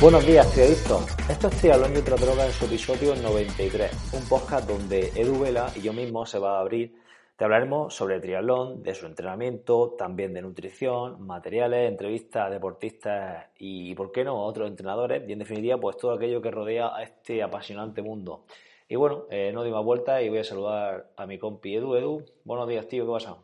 [0.00, 1.06] Buenos días, triadictos.
[1.28, 5.72] Esto es Triatlón y otra droga en su episodio 93, un podcast donde Edu Vela
[5.74, 7.02] y yo mismo se va a abrir.
[7.36, 13.92] Te hablaremos sobre triatlón, de su entrenamiento, también de nutrición, materiales, entrevistas a deportistas y,
[13.96, 17.02] ¿por qué no?, a otros entrenadores y, en definitiva, pues todo aquello que rodea a
[17.02, 18.44] este apasionante mundo.
[18.88, 21.96] Y bueno, eh, no doy más vueltas y voy a saludar a mi compi Edu.
[21.96, 23.36] Edu, buenos días, tío, ¿qué pasa?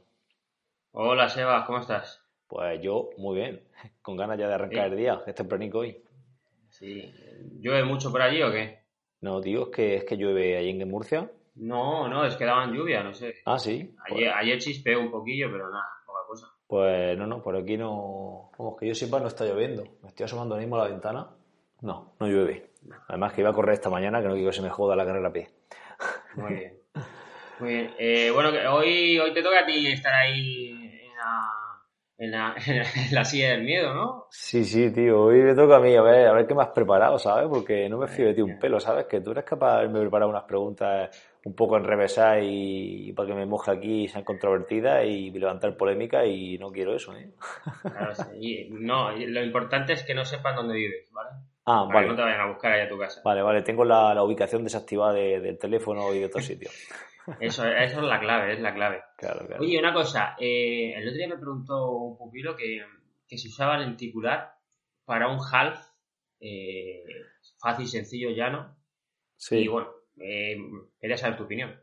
[0.93, 2.23] Hola, Sebas, ¿cómo estás?
[2.47, 3.61] Pues yo, muy bien,
[4.03, 6.04] con ganas ya de arrancar el día, que es tempranico hoy.
[6.75, 7.15] Sí.
[7.61, 8.81] ¿Llueve mucho por allí o qué?
[9.21, 11.31] No, tío, es que, es que llueve allí en Murcia.
[11.55, 13.37] No, no, es que daban lluvia, no sé.
[13.47, 13.95] Ah, sí.
[14.11, 16.49] Ayer, ayer chispeó un poquillo, pero nada, poca cosa.
[16.67, 18.51] Pues no, no, por aquí no.
[18.59, 19.85] Vamos, que yo sepa, no está lloviendo.
[20.03, 21.29] Me estoy asomando ahora mismo a la ventana.
[21.83, 22.73] No, no llueve.
[23.07, 25.07] Además, que iba a correr esta mañana, que no quiero que se me joda la
[25.07, 25.51] carrera a pie.
[26.35, 26.79] Muy bien.
[27.61, 27.95] Muy bien.
[28.01, 31.64] Eh, bueno, hoy, hoy te toca a ti estar ahí en la,
[32.19, 34.27] en la, en la silla del miedo, ¿no?
[34.31, 35.25] Sí, sí, tío.
[35.25, 37.49] Hoy me toca a mí, a ver, a ver qué me has preparado, ¿sabes?
[37.49, 39.07] Porque no me fío de ti un pelo, ¿sabes?
[39.07, 41.11] Que tú eres capaz de haberme preparado unas preguntas
[41.45, 45.77] un poco enrevesadas y, y para que me moje aquí y sean controvertidas y levantar
[45.77, 47.31] polémica y no quiero eso, ¿eh?
[47.83, 48.23] Claro, sí.
[48.41, 51.31] Y- No, lo importante es que no sepan dónde vives, ¿vale?
[51.67, 52.17] Ah, Para que no vale.
[52.17, 53.21] te vayan a buscar ahí a tu casa.
[53.25, 53.63] Vale, vale.
[53.63, 56.73] Tengo la, la ubicación desactivada de- del teléfono y de otros sitios.
[57.41, 59.03] Eso, eso es la clave, es la clave.
[59.17, 59.63] Claro, claro.
[59.63, 62.85] Oye, una cosa, eh, el otro día me preguntó un pupilo que,
[63.27, 64.55] que si usaba lenticular
[65.05, 65.79] para un half
[66.41, 67.05] eh,
[67.59, 68.77] fácil, sencillo, llano.
[69.37, 69.57] Sí.
[69.57, 69.89] Y bueno,
[70.21, 70.57] eh,
[71.01, 71.81] quería saber tu opinión.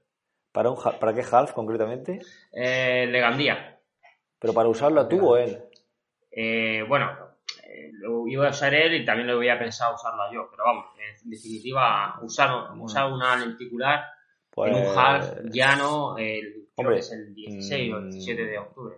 [0.52, 2.20] ¿Para, un, ¿Para qué half concretamente?
[2.52, 3.80] Eh, el de Gandía.
[4.40, 5.64] ¿Pero para usarlo tú o él?
[6.32, 7.12] Eh, bueno,
[7.94, 10.86] lo iba a usar él y también lo había pensado usarlo yo, pero vamos,
[11.24, 14.04] en definitiva, usar, usar una lenticular
[14.52, 18.10] Pues, en un half llano, el, creo hombre, que es el 16 o el mm,
[18.12, 18.96] 17 de octubre.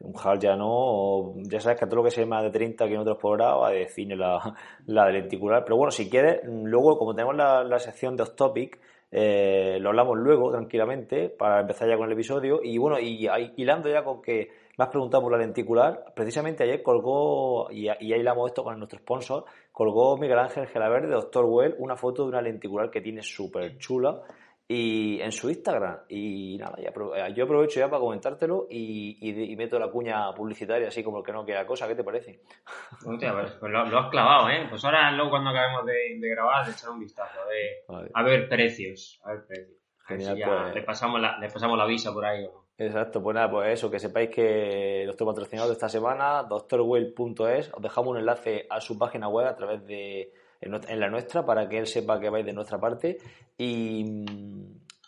[0.00, 2.84] Un half ya no, ya sabes que a todo lo que sea más de 30
[2.86, 4.54] kilómetros por hora va a decir la,
[4.86, 5.64] la de lenticular.
[5.64, 8.80] Pero bueno, si quieres, luego, como tenemos la, la sección de off topic,
[9.12, 12.60] eh, lo hablamos luego tranquilamente para empezar ya con el episodio.
[12.62, 16.82] Y bueno, y hilando ya con que me has preguntado por la lenticular, precisamente ayer
[16.82, 21.76] colgó, y, y ahí hilamos esto con nuestro sponsor, colgó Miguel Ángel Gelaverde, Doctor Well,
[21.78, 24.20] una foto de una lenticular que tiene súper chula
[24.66, 26.00] y en su Instagram.
[26.08, 30.88] Y nada, eh, yo aprovecho ya para comentártelo y, y- y meto la cuña publicitaria
[30.88, 31.86] así como el que no queda cosa.
[31.86, 32.40] ¿Qué te parece?
[33.06, 34.66] Hostia, pues, pues lo, lo has clavado, ¿eh?
[34.70, 38.10] Pues ahora, luego cuando acabemos de, de grabar, de echar un vistazo, de, Vale.
[38.14, 39.78] a ver precios, a ver precios.
[40.06, 40.74] A ver Genial, ya pues.
[40.74, 42.44] le, pasamos la, le pasamos la visa por ahí.
[42.44, 42.64] ¿o?
[42.76, 47.80] Exacto, pues nada, pues eso, que sepáis que nuestro patrocinador de esta semana, doctorwell.es, os
[47.82, 50.32] dejamos un enlace a su página web a través de
[50.64, 53.18] en, la nuestra para que él sepa que vais de nuestra parte
[53.56, 54.24] y,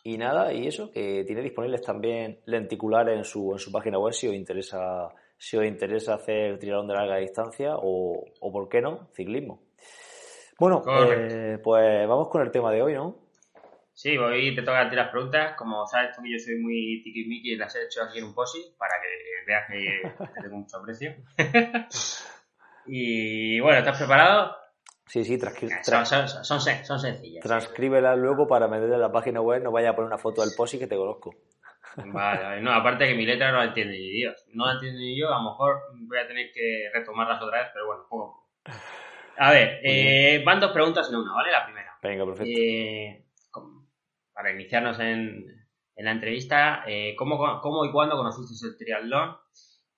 [0.05, 4.13] y nada, y eso, que tiene disponibles también lenticulares en su, en su página web
[4.13, 5.09] si os interesa
[5.39, 9.61] si os interesa hacer triatlón de larga distancia o, o por qué no, ciclismo.
[10.59, 13.27] Bueno, eh, pues vamos con el tema de hoy, ¿no?
[13.93, 15.55] Sí, hoy te toca tirar preguntas.
[15.57, 18.35] Como sabes tú que yo soy muy tiquismiqui y las he hecho aquí en un
[18.35, 21.15] posi para que veas que te tengo mucho aprecio.
[22.87, 24.55] y bueno, ¿estás preparado?
[25.07, 27.43] Sí, sí, transcri- Son, tra- son, son, sen- son sencillas.
[27.45, 30.51] transcríbela luego para meterla en la página web, no vaya a poner una foto del
[30.57, 31.35] posi que te conozco.
[31.97, 32.61] Vale.
[32.61, 34.45] No, aparte que mi letra no la entiende ni Dios.
[34.53, 37.69] No la entiende ni yo, a lo mejor voy a tener que retomarlas otra vez,
[37.73, 38.47] pero bueno, poco
[39.39, 41.53] a ver, eh, van dos preguntas en una, ¿vale?
[41.53, 41.99] La primera.
[42.03, 42.51] Venga, perfecto.
[42.59, 43.23] Eh,
[44.33, 45.45] para iniciarnos en,
[45.95, 49.37] en la entrevista, eh, ¿cómo, ¿cómo y cuándo conociste el triatlón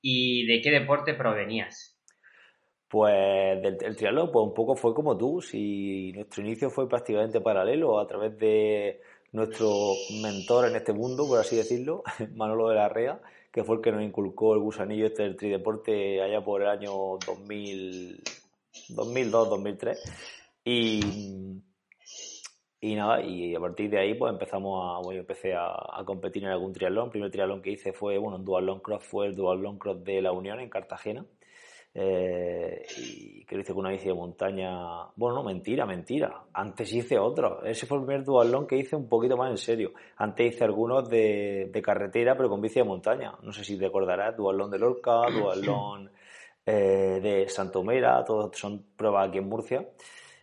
[0.03, 1.98] y de qué deporte provenías?
[2.89, 8.01] Pues el triatlón, pues un poco fue como tú, si nuestro inicio fue prácticamente paralelo
[8.01, 9.03] a través de
[9.33, 9.69] nuestro
[10.23, 12.03] mentor en este mundo, por así decirlo,
[12.35, 13.21] Manolo de la Rea,
[13.53, 17.19] que fue el que nos inculcó el gusanillo este del trideporte allá por el año
[17.27, 18.23] 2000,
[18.89, 20.13] 2002, 2003.
[20.65, 21.01] Y,
[22.81, 26.73] y nada, y a partir de ahí pues empezamos a, empecé a competir en algún
[26.73, 27.07] triatlón.
[27.07, 30.23] El primer triatlón que hice fue, bueno, un duatlón cross, fue el duatlón cross de
[30.23, 31.27] la Unión en Cartagena.
[32.01, 34.71] Eh, y que lo hice una bici de montaña.
[35.17, 36.45] Bueno, no, mentira, mentira.
[36.53, 37.65] Antes hice otro.
[37.65, 39.93] Ese fue el primer dualón que hice un poquito más en serio.
[40.17, 43.33] Antes hice algunos de, carretera, pero con bici de montaña.
[43.43, 46.09] No sé si te acordarás, dualón de Lorca, dualón
[46.65, 49.85] eh, de Santomera, todos son pruebas aquí en Murcia.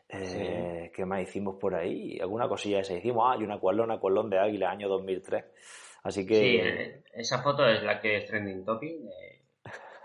[0.10, 2.20] Eh, ¿Qué más hicimos por ahí?
[2.20, 3.24] Alguna cosilla esa hicimos.
[3.30, 5.46] Ah, y una cualón, una de águila, año 2003.
[6.04, 6.36] Así que...
[6.36, 8.98] Sí, eh, esa foto es la que es trending topic.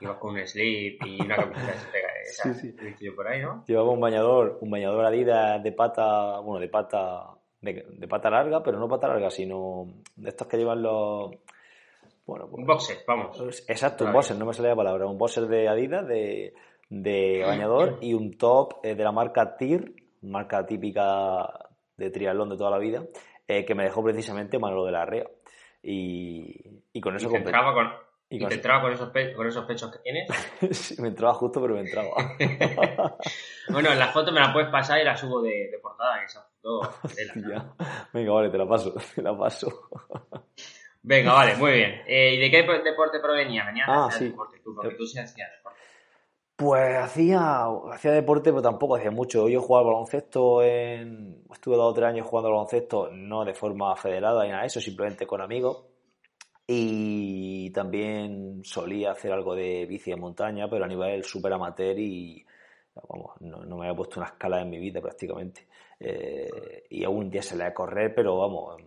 [0.00, 1.73] Ibas con un slip y una camiseta
[2.23, 3.11] esa, sí, sí.
[3.11, 3.64] por ahí, ¿no?
[3.67, 7.26] Llevaba un bañador, un bañador Adidas de pata, bueno, de pata,
[7.61, 9.87] de, pata larga, pero no pata larga, sino
[10.17, 11.31] de estos que llevan los...
[12.26, 13.64] Bueno, pues, un boxer, vamos.
[13.69, 15.06] Exacto, un boxer, no me salía la palabra.
[15.06, 16.55] Un boxer de Adidas, de,
[16.88, 21.49] de bañador y un top eh, de la marca TIR, marca típica
[21.97, 23.02] de triatlón de toda la vida,
[23.49, 25.26] eh, que me dejó precisamente Manolo de la Rea.
[25.82, 27.29] Y, y con eso...
[27.29, 27.52] Y con,
[28.32, 30.28] ¿Y, te entraba con esos, con esos pechos que tienes?
[30.70, 32.10] sí, me entraba justo, pero me entraba.
[33.68, 36.94] bueno, la foto me la puedes pasar y la subo de, portada, que esa foto...
[38.12, 39.88] Venga, vale, te la paso, te la paso.
[41.02, 42.02] Venga, vale, muy bien.
[42.06, 43.64] Eh, ¿Y de qué deporte provenía?
[43.64, 44.26] Venía ah, sí.
[44.26, 45.50] deporte, tú, porque tú sí hacías
[46.60, 49.48] pues hacía, hacía deporte, pero tampoco hacía mucho.
[49.48, 54.44] Yo jugaba baloncesto, en, estuve dos o tres años jugando baloncesto, no de forma federada
[54.44, 55.89] ni nada de eso, simplemente con amigos.
[56.72, 62.46] Y también solía hacer algo de bici en montaña, pero a nivel súper amateur y
[62.94, 65.67] vamos, no, me había puesto una escala en mi vida prácticamente.
[65.99, 68.81] Eh, y algún día se le a correr, pero vamos,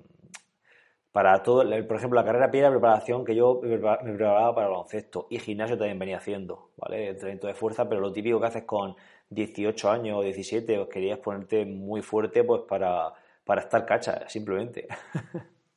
[1.12, 4.72] para todo, por ejemplo, la carrera pie la preparación que yo me preparaba para el
[4.72, 7.10] baloncesto y gimnasio también venía haciendo, ¿vale?
[7.10, 8.96] Entrenamiento de fuerza, pero lo típico que haces con
[9.30, 13.12] 18 años o 17, os querías ponerte muy fuerte pues para,
[13.44, 14.88] para estar cacha, simplemente.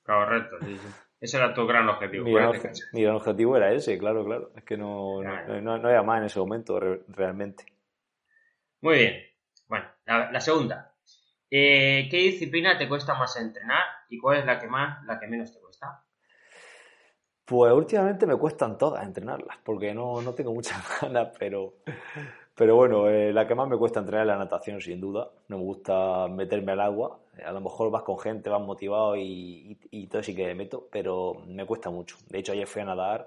[0.06, 0.88] Correcto, sí, sí.
[1.20, 2.24] Ese era tu gran objetivo.
[2.24, 2.32] Mi
[3.02, 4.52] gran, objetivo era ese, claro, claro.
[4.54, 6.78] Es que no, no, había más en ese momento,
[7.08, 7.64] realmente.
[8.82, 9.22] Muy bien.
[9.66, 10.96] Bueno, la segunda.
[11.50, 15.26] Eh, ¿Qué disciplina te cuesta más entrenar y cuál es la que más, la que
[15.26, 16.02] menos te cuesta?
[17.44, 21.74] Pues últimamente me cuestan todas entrenarlas, porque no, no tengo muchas ganas, pero,
[22.56, 25.30] pero bueno, eh, la que más me cuesta entrenar es la natación, sin duda.
[25.48, 27.20] No me gusta meterme al agua.
[27.44, 30.88] A lo mejor vas con gente, vas motivado y, y, todo sí que me meto,
[30.90, 32.16] pero me cuesta mucho.
[32.30, 33.26] De hecho, ayer fui a nadar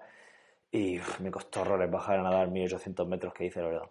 [0.71, 3.89] y me costó horrores bajar a nadar 1800 metros, que hice, la verdad.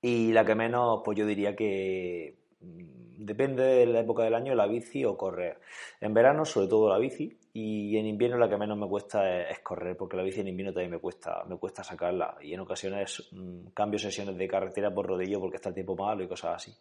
[0.00, 4.66] Y la que menos, pues yo diría que depende de la época del año, la
[4.66, 5.58] bici o correr.
[6.00, 9.58] En verano, sobre todo la bici, y en invierno la que menos me cuesta es,
[9.60, 12.36] correr, porque la bici en invierno también me cuesta, me cuesta sacarla.
[12.40, 16.22] Y en ocasiones mm, cambio sesiones de carretera por rodillo porque está el tiempo malo
[16.22, 16.72] y cosas así.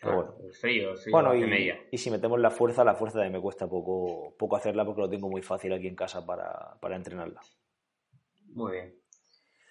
[0.00, 0.34] Pero bueno.
[0.60, 4.84] frío, bueno y, si metemos la fuerza, la fuerza también me cuesta poco, poco hacerla
[4.84, 7.40] porque lo tengo muy fácil aquí en casa para, para entrenarla.
[8.48, 8.94] Muy bien.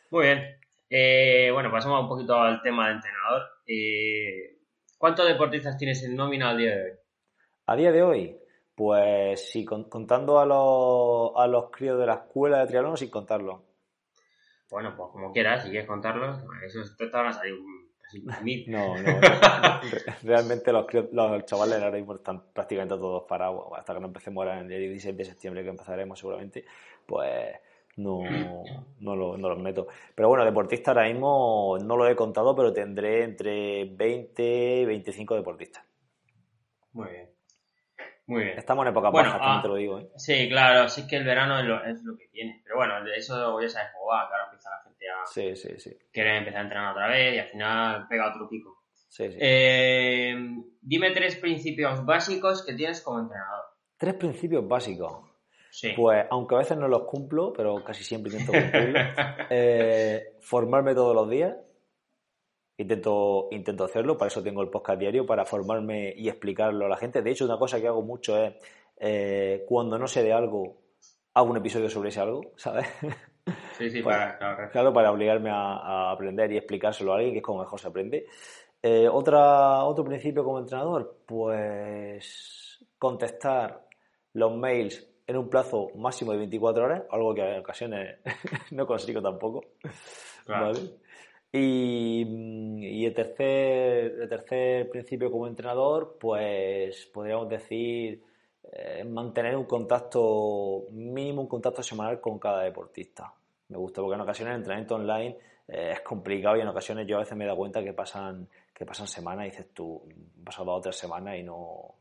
[0.09, 0.61] Muy bien.
[0.89, 3.41] Eh, bueno, pasamos un poquito al tema de entrenador.
[3.67, 4.60] Eh,
[5.01, 6.91] ¿Cuántos deportistas tienes en nómina al día de hoy?
[7.65, 8.37] A día de hoy,
[8.75, 13.63] pues sí, contando a los, a los críos de la escuela de triatlón sin contarlo.
[14.69, 17.55] Bueno, pues como quieras, si quieres contarlos, eso te van a salir
[18.43, 18.65] mil.
[18.69, 19.19] no, no.
[20.21, 23.69] realmente los, los chavales ahora mismo están prácticamente todos parados.
[23.75, 26.63] Hasta que no empecemos ahora en el 16 de septiembre, que empezaremos seguramente,
[27.07, 27.55] pues
[27.97, 28.19] no,
[28.99, 29.87] no, lo, no los meto.
[30.15, 35.35] Pero bueno, deportistas ahora mismo no lo he contado, pero tendré entre 20 y 25
[35.35, 35.83] deportistas.
[36.93, 37.29] Muy bien.
[38.27, 38.57] Muy bien.
[38.57, 39.99] Estamos en época baja, también te lo digo.
[39.99, 40.09] ¿eh?
[40.15, 42.61] Sí, claro, sí que el verano es lo, es lo que tiene.
[42.63, 45.97] Pero bueno, eso ya sabes cómo va, claro, empieza la gente a sí, sí, sí.
[46.13, 48.83] querer empezar a entrenar otra vez y al final pega otro pico.
[49.09, 49.37] Sí, sí.
[49.41, 50.33] Eh,
[50.81, 53.65] dime tres principios básicos que tienes como entrenador.
[53.97, 55.30] Tres principios básicos.
[55.95, 59.03] Pues, aunque a veces no los cumplo, pero casi siempre intento cumplirlos,
[59.49, 61.55] eh, formarme todos los días.
[62.77, 66.97] Intento, intento hacerlo, para eso tengo el podcast diario, para formarme y explicarlo a la
[66.97, 67.21] gente.
[67.21, 68.53] De hecho, una cosa que hago mucho es,
[68.97, 70.81] eh, cuando no sé de algo,
[71.33, 72.87] hago un episodio sobre ese algo, ¿sabes?
[73.75, 77.61] Sí, sí, para, claro, para obligarme a, aprender y explicárselo a alguien, que es como
[77.61, 78.27] mejor se aprende.
[78.83, 83.87] Eh, otra, otro principio como entrenador, pues contestar
[84.33, 88.19] los mails en un plazo máximo de 24 horas, algo que en ocasiones
[88.71, 89.63] no consigo tampoco.
[91.53, 98.23] Y, el, tercer, el tercer principio como entrenador, pues podríamos decir
[98.63, 103.33] eh, mantener un contacto, mínimo un contacto semanal con cada deportista.
[103.69, 107.17] Me gusta porque en ocasiones el entrenamiento online eh, es complicado y en ocasiones yo
[107.17, 110.01] a veces me dado cuenta que pasan, que pasan semanas y dices tú,
[110.43, 111.95] pasan dos o tres semanas y no,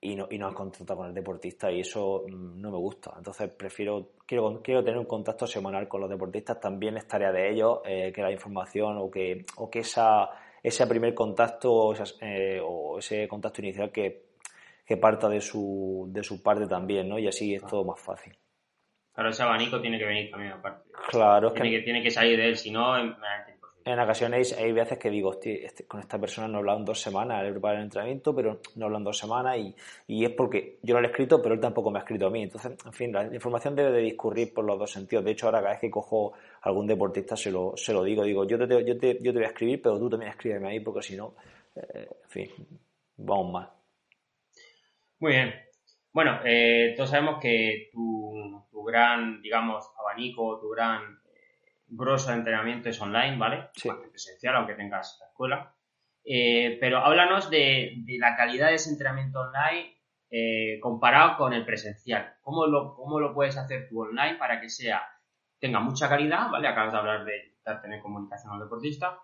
[0.00, 3.12] y no, y no has contactado con el deportista y eso mm, no me gusta.
[3.16, 7.50] Entonces prefiero, quiero, quiero tener un contacto semanal con los deportistas, también es tarea de
[7.50, 10.30] ellos eh, que la información o que, o que esa,
[10.62, 14.24] ese primer contacto eh, o ese contacto inicial que,
[14.84, 17.18] que parta de su, de su parte también, ¿no?
[17.18, 18.36] Y así es todo más fácil.
[19.12, 20.90] Claro, ese abanico tiene que venir también aparte.
[21.08, 21.82] Claro, es tiene que...
[21.82, 22.96] Tiene que salir de él, si no,
[23.86, 27.50] en ocasiones hay veces que digo, este, con esta persona no he dos semanas, he
[27.50, 29.74] preparado el entrenamiento, pero no hablan dos semanas y,
[30.06, 32.30] y, es porque yo no lo he escrito, pero él tampoco me ha escrito a
[32.30, 32.44] mí.
[32.44, 35.24] Entonces, en fin, la información debe de discurrir por los dos sentidos.
[35.24, 38.46] De hecho, ahora cada vez que cojo algún deportista se lo, se lo digo, digo,
[38.46, 41.02] yo te, yo, te, yo te voy a escribir, pero tú también escríbeme ahí, porque
[41.02, 41.34] si no,
[41.76, 42.50] eh, en fin,
[43.18, 43.70] vamos mal.
[45.18, 45.54] Muy bien.
[46.10, 51.18] Bueno, eh, todos sabemos que tu, tu gran, digamos, abanico, tu gran
[51.86, 53.68] grosso de entrenamiento es online, ¿vale?
[53.74, 53.90] Sí.
[54.10, 55.74] presencial, aunque tengas la escuela.
[56.24, 59.96] Eh, pero háblanos de, la calidad de ese entrenamiento online
[60.30, 62.36] eh, comparado con el presencial.
[62.40, 65.02] ¿Cómo lo, ¿Cómo lo puedes hacer tú online para que sea
[65.64, 66.68] tenga mucha calidad, ¿vale?
[66.68, 69.18] Acabas de hablar de, tener comunicación al deportista,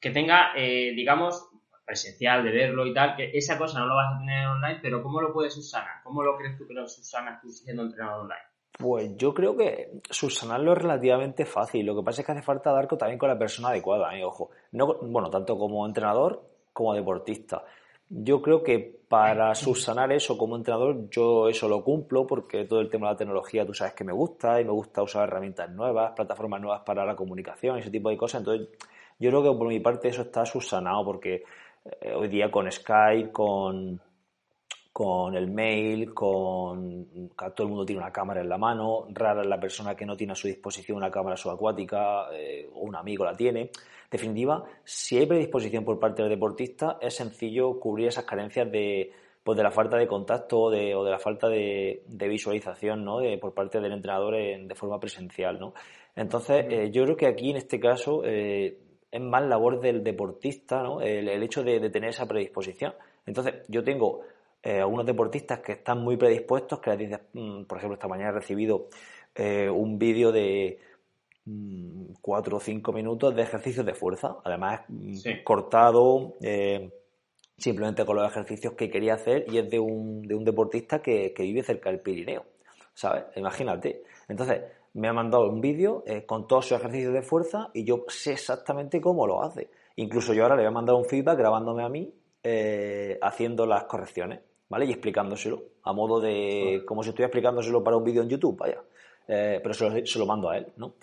[0.00, 1.48] que tenga, eh, digamos,
[1.84, 5.00] presencial, de verlo y tal, que esa cosa no lo vas a tener online, pero
[5.00, 5.84] ¿cómo lo puedes usar?
[6.02, 8.49] ¿Cómo lo crees tú que lo usanas tú siendo entrenador online?
[8.80, 11.84] Pues yo creo que subsanarlo es relativamente fácil.
[11.84, 14.24] Lo que pasa es que hace falta dar también con la persona adecuada, ¿eh?
[14.24, 14.50] ojo.
[14.72, 17.62] No, bueno, tanto como entrenador como deportista.
[18.08, 22.88] Yo creo que para subsanar eso como entrenador, yo eso lo cumplo porque todo el
[22.88, 26.12] tema de la tecnología tú sabes que me gusta y me gusta usar herramientas nuevas,
[26.16, 28.40] plataformas nuevas para la comunicación y ese tipo de cosas.
[28.40, 28.68] Entonces,
[29.18, 31.44] yo creo que por mi parte eso está subsanado porque
[32.00, 34.00] eh, hoy día con Skype, con
[34.92, 39.46] con el mail, con todo el mundo tiene una cámara en la mano, rara es
[39.46, 43.24] la persona que no tiene a su disposición una cámara subacuática eh, o un amigo
[43.24, 43.60] la tiene.
[43.60, 43.70] En
[44.10, 49.12] definitiva, si hay predisposición por parte del deportista, es sencillo cubrir esas carencias de,
[49.44, 53.20] pues de la falta de contacto o de, la falta de, visualización ¿no?
[53.20, 55.60] de, por parte del entrenador de forma presencial.
[55.60, 55.74] ¿no?
[56.16, 58.76] Entonces, eh, yo creo que aquí en este caso eh,
[59.08, 61.00] es más labor del deportista ¿no?
[61.00, 62.94] el, el hecho de tener esa predisposición.
[63.26, 64.22] Entonces, yo tengo
[64.62, 68.30] eh, algunos deportistas que están muy predispuestos, que les dices, mm, por ejemplo, esta mañana
[68.30, 68.88] he recibido
[69.34, 70.78] eh, un vídeo de
[71.46, 75.14] mm, cuatro o cinco minutos de ejercicios de fuerza, además mm,
[75.44, 76.92] cortado, eh,
[77.56, 81.32] simplemente con los ejercicios que quería hacer y es de un, de un deportista que,
[81.32, 82.44] que vive cerca del Pirineo,
[82.92, 83.24] ¿sabes?
[83.36, 84.02] Imagínate.
[84.28, 84.60] Entonces,
[84.92, 89.00] me ha mandado un vídeo con todos sus ejercicios de fuerza y yo sé exactamente
[89.00, 89.70] cómo lo hace.
[89.96, 92.12] Incluso yo ahora le voy a mandar un feedback grabándome a mí
[93.22, 94.40] haciendo las correcciones.
[94.70, 94.86] ¿Vale?
[94.86, 96.82] Y explicándoselo, a modo de.
[96.86, 98.80] como si estuviera explicándoselo para un vídeo en YouTube, vaya.
[99.28, 100.94] Eh, pero se lo, mando a él, ¿no?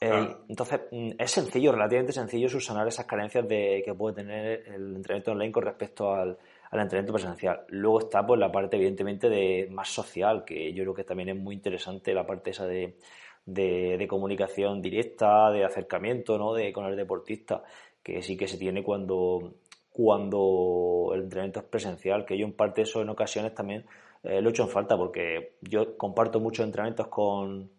[0.00, 4.96] Eh, entonces, mm, es sencillo, relativamente sencillo subsanar esas carencias de, que puede tener el
[4.96, 6.36] entrenamiento online con respecto al,
[6.72, 7.64] entrenamiento presencial.
[7.68, 11.36] Luego está pues la parte, evidentemente, de más social, que yo creo que también es
[11.36, 12.96] muy interesante la parte esa de,
[13.44, 16.54] de, comunicación directa, de acercamiento, ¿no?
[16.54, 17.62] De, con el deportista,
[18.02, 19.54] que sí que se tiene cuando,
[19.92, 23.84] cuando el entrenamiento es presencial, que yo en parte eso en ocasiones también
[24.22, 27.70] eh, lo he hecho en falta porque yo comparto muchos entrenamientos con,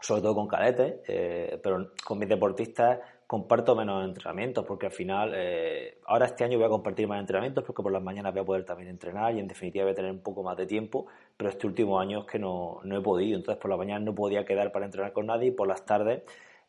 [0.00, 5.32] sobre todo con cadetes, eh, pero con mis deportistas comparto menos entrenamientos porque al final,
[5.34, 8.44] eh, ahora este año voy a compartir más entrenamientos porque por las mañanas voy a
[8.44, 11.50] poder también entrenar y en definitiva voy a tener un poco más de tiempo, pero
[11.50, 14.44] este último año es que no, no he podido, entonces por las mañanas no podía
[14.44, 16.22] quedar para entrenar con nadie y por las tardes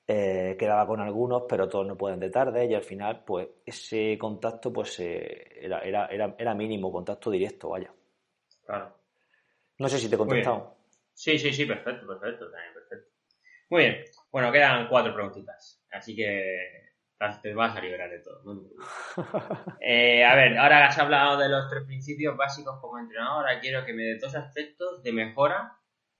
[0.09, 4.17] eh, quedaba con algunos, pero todos no pueden de tarde y al final, pues ese
[4.17, 7.91] contacto pues eh, era, era, era, era, mínimo, contacto directo, vaya.
[8.65, 8.95] Claro.
[9.79, 10.77] No sé si te he contestado.
[11.13, 13.11] Sí, sí, sí, perfecto, perfecto, también perfecto.
[13.69, 16.87] Muy bien, bueno, quedan cuatro preguntitas, así que
[17.41, 18.41] te vas a liberar de todo.
[19.81, 23.85] Eh, a ver, ahora has hablado de los tres principios básicos como entrenador, ahora quiero
[23.85, 25.76] que me des dos aspectos de mejora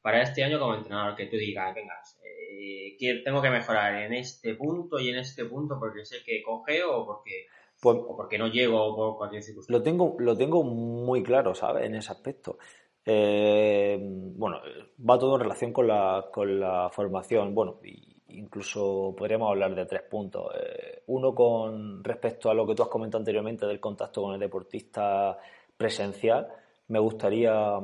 [0.08, 2.96] para este año como entrenador, que tú digas, vengas, eh,
[3.26, 7.06] tengo que mejorar en este punto y en este punto porque sé que cogeo o
[7.06, 7.48] porque,
[7.82, 9.78] pues, porque no llego por cualquier circunstancia.
[9.78, 11.88] Lo tengo, lo tengo muy claro, ¿sabes?
[11.88, 12.58] En ese aspecto.
[13.06, 14.62] Eh, bueno,
[14.98, 17.54] va todo en relación con la, con la formación.
[17.54, 17.82] Bueno,
[18.30, 20.54] incluso podríamos hablar de tres puntos.
[20.58, 24.40] Eh, uno con respecto a lo que tú has comentado anteriormente del contacto con el
[24.40, 25.38] deportista
[25.76, 26.48] presencial.
[26.88, 27.78] Me gustaría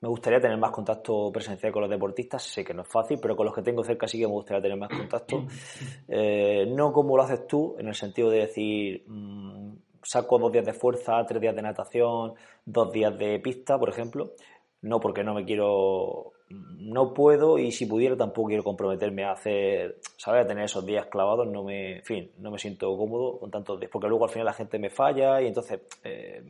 [0.00, 2.42] me gustaría tener más contacto presencial con los deportistas.
[2.42, 4.62] Sé que no es fácil, pero con los que tengo cerca sí que me gustaría
[4.62, 5.44] tener más contacto.
[6.10, 10.64] Eh, no como lo haces tú, en el sentido de decir, mm, saco dos días
[10.64, 14.32] de fuerza, tres días de natación, dos días de pista, por ejemplo.
[14.80, 19.98] No porque no me quiero no puedo y si pudiera tampoco quiero comprometerme a hacer,
[20.16, 20.44] ¿sabes?
[20.44, 23.78] A tener esos días clavados, no me, en fin, no me siento cómodo con tantos
[23.78, 26.42] días, porque luego al final la gente me falla y entonces eh,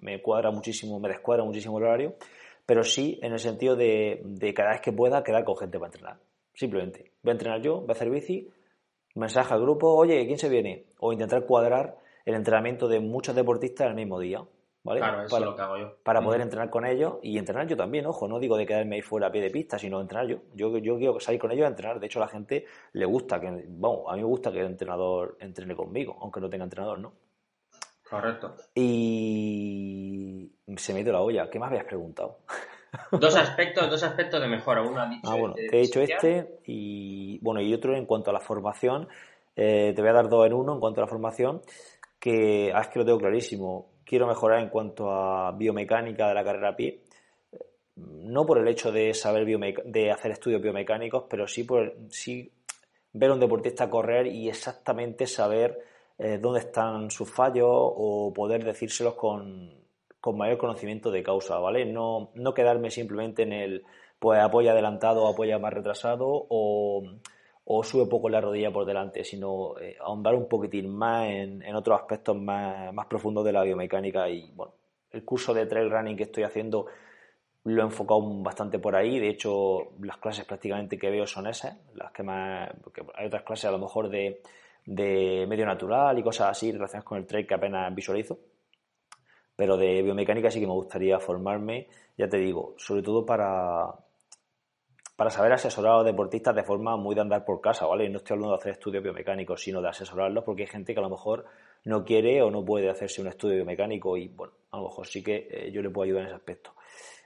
[0.00, 2.14] me, cuadra muchísimo, me descuadra muchísimo el horario,
[2.66, 5.88] pero sí en el sentido de, de cada vez que pueda quedar con gente para
[5.88, 6.18] entrenar,
[6.54, 7.12] simplemente.
[7.22, 8.48] Voy a entrenar yo, voy a hacer bici,
[9.14, 10.86] mensaje al grupo, oye, ¿quién se viene?
[10.98, 14.44] O intentar cuadrar el entrenamiento de muchos deportistas el mismo día.
[14.84, 15.00] ¿vale?
[15.00, 15.96] Claro, eso para, es lo que hago yo.
[16.02, 19.02] Para poder entrenar con ellos y entrenar yo también, ojo, no digo de quedarme ahí
[19.02, 20.38] fuera a pie de pista, sino entrenar yo.
[20.54, 22.00] Yo, yo quiero salir con ellos a entrenar.
[22.00, 24.66] De hecho, a la gente le gusta que, vamos, a mí me gusta que el
[24.66, 27.12] entrenador entrene conmigo, aunque no tenga entrenador, ¿no?
[28.12, 28.54] Correcto.
[28.74, 31.48] Y se me ha ido la olla.
[31.48, 32.40] ¿Qué más habías preguntado?
[33.10, 34.82] Dos aspectos, dos aspectos de mejora.
[34.82, 38.04] Uno ha dicho ah, bueno, este te he dicho este y bueno, y otro en
[38.04, 39.08] cuanto a la formación.
[39.56, 41.62] Eh, te voy a dar dos en uno en cuanto a la formación,
[42.18, 46.44] que ah, es que lo tengo clarísimo quiero mejorar en cuanto a biomecánica de la
[46.44, 47.00] carrera a pie.
[47.96, 52.52] No por el hecho de saber de hacer estudios biomecánicos, pero sí por sí
[53.14, 58.64] ver a un deportista correr y exactamente saber eh, dónde están sus fallos o poder
[58.64, 59.70] decírselos con,
[60.20, 61.84] con, mayor conocimiento de causa, ¿vale?
[61.84, 63.84] No, no quedarme simplemente en el
[64.18, 67.02] pues apoya adelantado apoya más retrasado o
[67.64, 72.00] o sube poco la rodilla por delante, sino eh, ahondar un poquitín más en, otros
[72.00, 74.28] aspectos más, más, profundos de la biomecánica.
[74.28, 74.74] Y bueno,
[75.10, 76.86] el curso de trail running que estoy haciendo
[77.64, 79.20] lo he enfocado bastante por ahí.
[79.20, 82.70] De hecho, las clases prácticamente que veo son esas, las que más.
[83.14, 84.42] Hay otras clases a lo mejor de,
[84.84, 88.38] de medio natural y cosas así relacionadas con el trail que apenas visualizo.
[89.54, 93.92] Pero de biomecánica sí que me gustaría formarme, ya te digo, sobre todo para,
[95.16, 98.08] para saber asesorar a los deportistas de forma muy de andar por casa, ¿vale?
[98.08, 101.02] No estoy hablando de hacer estudios biomecánicos, sino de asesorarlos porque hay gente que a
[101.02, 101.44] lo mejor
[101.84, 105.22] no quiere o no puede hacerse un estudio biomecánico y, bueno, a lo mejor sí
[105.22, 106.74] que eh, yo le puedo ayudar en ese aspecto.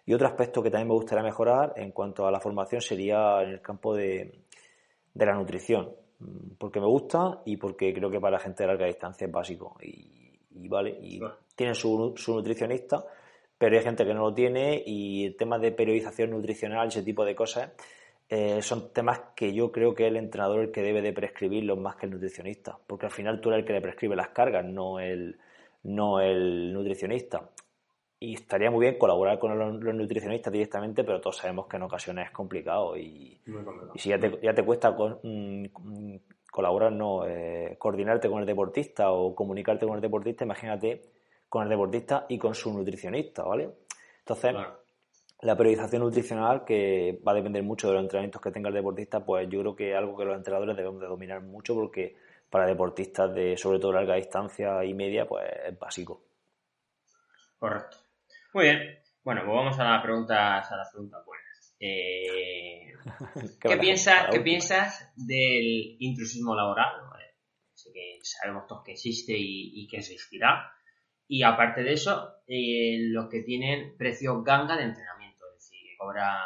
[0.04, 3.50] Y otro aspecto que también me gustaría mejorar en cuanto a la formación sería en
[3.50, 4.40] el campo de,
[5.14, 5.90] la nutrición,
[6.58, 9.76] porque me gusta y porque creo que para la gente de larga distancia es básico.
[9.82, 11.20] Y, vale, y
[11.54, 13.04] tienen su, su nutricionista,
[13.58, 17.34] pero hay gente que no lo tiene y temas de periodización nutricional, ese tipo de
[17.34, 17.70] cosas,
[18.28, 21.78] eh, son temas que yo creo que es el entrenador el que debe de prescribirlos
[21.78, 24.64] más que el nutricionista, porque al final tú eres el que le prescribe las cargas,
[24.64, 25.38] no el,
[25.84, 27.48] no el nutricionista.
[28.18, 32.26] Y estaría muy bien colaborar con los, nutricionistas directamente, pero todos sabemos que en ocasiones
[32.26, 33.40] es complicado y,
[33.96, 35.66] si ya te, ya te cuesta con, mm,
[36.50, 41.02] colaborar, no, eh, coordinarte con el deportista o comunicarte con el deportista, imagínate
[41.48, 43.70] con el deportista y con su nutricionista, ¿vale?
[44.20, 44.54] Entonces,
[45.42, 49.24] la periodización nutricional, que va a depender mucho de los entrenamientos que tenga el deportista,
[49.24, 52.16] pues yo creo que es algo que los entrenadores debemos de dominar mucho porque
[52.48, 56.22] para deportistas de sobre todo larga distancia y media, pues es básico.
[57.58, 58.05] Correcto.
[58.56, 58.98] Muy bien.
[59.22, 61.44] Bueno, pues vamos a las preguntas, a las preguntas buenas.
[61.78, 62.94] Eh,
[63.60, 66.90] ¿qué, piensas, ¿Qué piensas del intrusismo laboral?
[67.92, 70.72] que sabemos todos que existe y, y que existirá.
[71.28, 75.96] Y aparte de eso, eh, los que tienen precios ganga de entrenamiento, es decir, que
[75.98, 76.42] cobra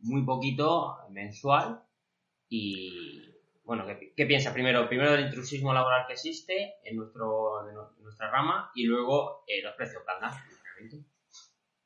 [0.00, 1.80] muy poquito mensual
[2.48, 3.22] y
[3.62, 4.52] bueno, ¿qué, piensas?
[4.52, 7.62] Primero, primero del intrusismo laboral que existe en, nuestro,
[8.00, 11.11] nuestra rama y luego eh, los precios ganga de entrenamiento.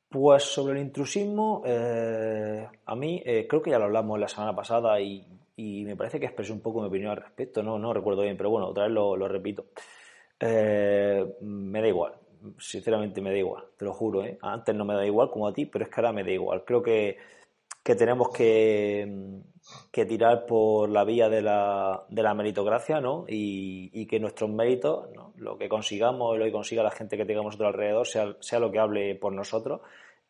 [0.09, 4.99] Pues sobre el intrusismo, eh, a mí creo que ya lo hablamos la semana pasada
[5.01, 5.25] y,
[5.57, 8.49] me parece que expresé un poco mi opinión al respecto, no, no recuerdo bien, pero
[8.49, 9.65] bueno, otra vez lo, repito.
[10.39, 12.13] me da igual,
[12.57, 14.23] sinceramente me da igual, te lo juro.
[14.23, 14.37] ¿eh?
[14.41, 16.63] Antes no me da igual como a ti, pero es que ahora me da igual.
[16.65, 17.17] Creo que,
[17.87, 19.39] que tenemos que,
[19.93, 23.23] que, tirar por la vía de la, de la meritocracia ¿no?
[23.29, 25.31] y, y que nuestros méritos, ¿no?
[25.37, 28.73] lo que consigamos, lo que consiga la gente que tengamos a alrededor, sea, sea lo
[28.73, 29.79] que hable por nosotros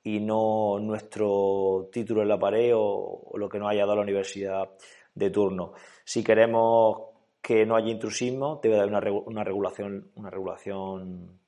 [0.04, 4.70] y no nuestro título en la pared o, lo que nos haya dado la universidad
[5.16, 5.74] de turno.
[6.04, 7.06] Si queremos
[7.42, 11.40] que no haya intrusismo, debe haber una, una regulación, una regulación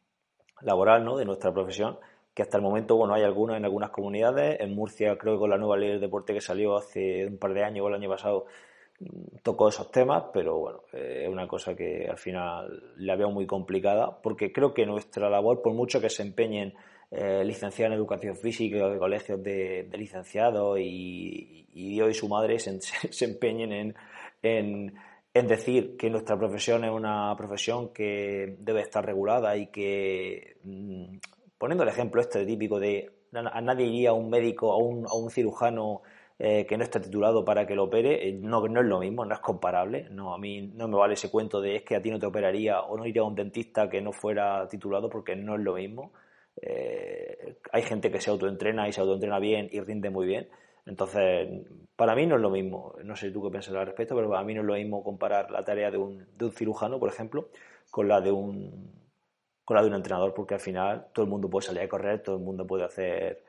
[0.62, 1.18] laboral ¿no?
[1.18, 2.00] de nuestra profesión,
[2.34, 4.60] que hasta el momento bueno hay algunos en algunas comunidades.
[4.60, 7.54] En Murcia creo que con la nueva ley del deporte que salió hace un par
[7.54, 8.46] de años o el año pasado
[9.00, 13.32] mm, tocó esos temas, pero bueno, eh, es una cosa que al final la veo
[13.32, 16.74] muy complicada, porque creo que nuestra labor, por mucho que se empeñen
[17.12, 22.60] eh, licenciados en educación física, de colegios de, licenciados y, y, Dios y su madre
[22.60, 23.96] se, se empeñen en,
[24.44, 24.94] en
[25.34, 31.18] en decir que nuestra profesión es una profesión que debe estar regulada y que, mm,
[31.60, 35.14] poniendo el ejemplo este típico de a nadie iría a un médico, a un, a
[35.14, 36.02] un cirujano
[36.40, 39.26] eh, que no está titulado para que lo opere, eh, no, no es lo mismo,
[39.26, 40.08] no es comparable.
[40.10, 42.26] No, a mí no me vale ese cuento de es que a ti no te
[42.26, 45.76] operaría o no iría a un dentista que no fuera titulado porque no es lo
[45.76, 46.14] mismo.
[46.62, 50.50] Eh, hay gente que se autoentrena y se autoentrena bien y rinde muy bien.
[50.86, 51.50] Entonces,
[51.96, 54.44] para mí no es lo mismo, no sé tú qué piensas al respecto, pero para
[54.44, 57.50] mí no es lo mismo comparar la tarea de un, de un cirujano, por ejemplo,
[57.92, 58.99] con la de un
[59.70, 62.24] con la de un entrenador, porque al final todo el mundo puede salir a correr,
[62.24, 63.44] todo el mundo puede hacer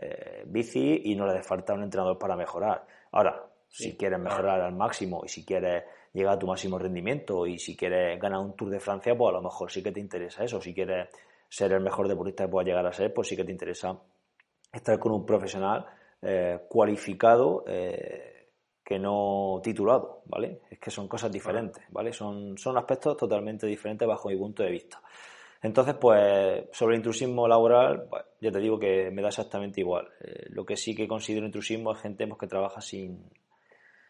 [0.00, 2.86] eh, bici y no le hace falta un entrenador para mejorar.
[3.10, 7.58] Ahora, si quieres mejorar al máximo y si quieres llegar a tu máximo rendimiento y
[7.58, 10.44] si quieres ganar un Tour de Francia, pues a lo mejor sí que te interesa
[10.44, 10.60] eso.
[10.60, 11.08] Si quieres
[11.48, 13.98] ser el mejor deportista que puedas llegar a ser, pues sí que te interesa
[14.72, 15.86] estar con un profesional
[16.22, 18.50] eh, cualificado eh,
[18.84, 20.60] que no titulado, ¿vale?
[20.70, 22.12] Es que son cosas diferentes, ¿vale?
[22.12, 25.02] Son, son aspectos totalmente diferentes bajo mi punto de vista.
[25.62, 30.08] Entonces, pues, sobre el intrusismo laboral, pues, ya te digo que me da exactamente igual.
[30.20, 33.28] Eh, lo que sí que considero intrusismo es gente pues, que trabaja sin,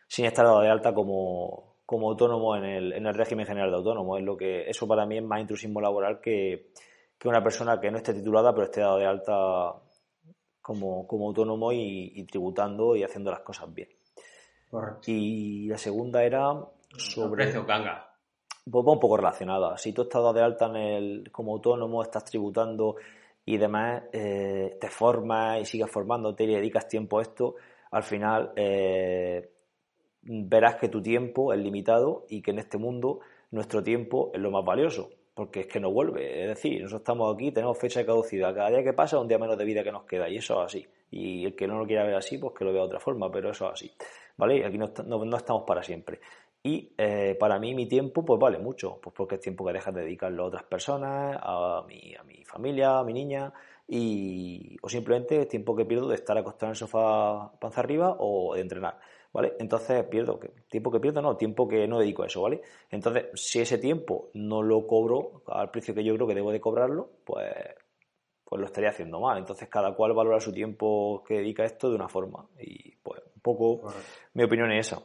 [0.07, 3.77] sin estar dado de alta como, como autónomo en el, en el régimen general de
[3.77, 4.19] autónomo.
[4.19, 6.71] Es lo que, eso para mí es más intrusismo laboral que,
[7.19, 9.73] que una persona que no esté titulada pero esté dado de alta
[10.61, 13.89] como, como autónomo y, tributando y haciendo las cosas bien.
[15.07, 16.55] Y la segunda era
[16.99, 17.45] sobre...
[17.45, 18.08] El precio ganga.
[18.71, 19.77] Pues un poco relacionada.
[19.79, 22.97] Si tú estás de alta en el, como autónomo, estás tributando
[23.45, 27.55] y demás, eh, te formas y sigues formándote y dedicas tiempo a esto,
[27.91, 29.51] al final eh,
[30.23, 34.51] verás que tu tiempo es limitado y que en este mundo nuestro tiempo es lo
[34.51, 36.43] más valioso porque es que no vuelve.
[36.43, 38.53] Es decir, nosotros estamos aquí, tenemos fecha de caducidad.
[38.53, 40.67] Cada día que pasa, un día menos de vida que nos queda, y eso es
[40.67, 40.87] así.
[41.13, 43.31] Y el que no lo quiera ver así, pues que lo vea de otra forma,
[43.31, 43.93] pero eso es así.
[44.37, 44.67] ¿Vale?
[44.67, 44.87] Aquí no,
[45.37, 46.19] estamos para siempre.
[46.63, 49.95] Y eh, para mí mi tiempo, pues vale mucho, pues porque es tiempo que dejas
[49.95, 53.53] de dedicarlo a otras personas, a mi, a mi familia, a mi niña,
[53.87, 58.17] y, o simplemente es tiempo que pierdo de estar acostado en el sofá panza arriba
[58.19, 58.99] o de entrenar.
[59.33, 59.55] ¿vale?
[59.59, 62.63] Entonces pierdo, tiempo que pierdo, no, tiempo que no dedico a eso, ¿vale?
[62.91, 66.61] Entonces, si ese tiempo no lo cobro al precio que yo creo que debo de
[66.61, 67.55] cobrarlo, pues,
[68.45, 69.39] pues lo estaría haciendo mal.
[69.39, 72.49] Entonces, cada cual valora su tiempo que dedica a esto de una forma.
[72.59, 73.93] Y pues, un poco,
[74.35, 75.03] mi opinión es esa.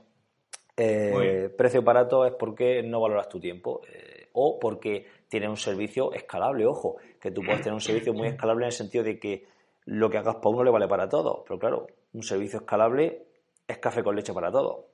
[0.75, 6.13] Eh, precio barato es porque no valoras tu tiempo eh, o porque tienes un servicio
[6.13, 6.65] escalable.
[6.65, 9.45] Ojo, que tú puedes tener un servicio muy escalable en el sentido de que
[9.85, 11.41] lo que hagas para uno le vale para todos.
[11.45, 13.25] Pero claro, un servicio escalable
[13.67, 14.87] es café con leche para todo.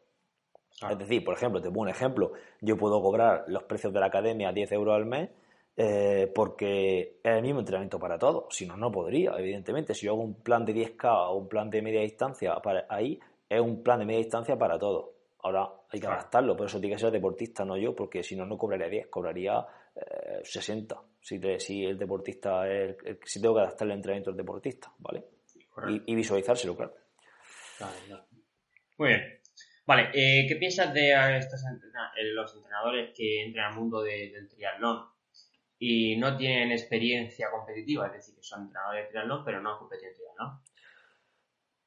[0.89, 4.05] Es decir, por ejemplo, te pongo un ejemplo, yo puedo cobrar los precios de la
[4.05, 5.29] academia 10 euros al mes
[5.75, 8.45] eh, porque es el mismo entrenamiento para todos.
[8.49, 9.93] Si no, no podría, evidentemente.
[9.93, 13.19] Si yo hago un plan de 10K o un plan de media distancia, para, ahí
[13.49, 15.18] es un plan de media distancia para todos.
[15.41, 18.45] Ahora hay que adaptarlo, por eso tiene que ser deportista, no yo, porque si no,
[18.45, 19.65] no cobraría 10, cobraría
[20.43, 20.95] 60.
[20.95, 22.63] Eh, si, si el deportista
[23.23, 25.23] si tengo que adaptar el entrenamiento al deportista, ¿vale?
[25.87, 26.93] Y, y, visualizárselo, claro.
[28.97, 29.39] Muy bien.
[29.85, 35.05] Vale, eh, ¿qué piensas de estos eh, los entrenadores que entran al mundo del triatlón
[35.79, 38.07] y no tienen experiencia competitiva?
[38.07, 40.59] Es decir, que son entrenadores de triatlón, pero no competen en triatlón.